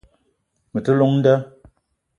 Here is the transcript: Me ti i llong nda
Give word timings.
Me 0.71 0.79
ti 0.87 0.95
i 0.95 0.97
llong 0.97 1.15
nda 1.19 1.35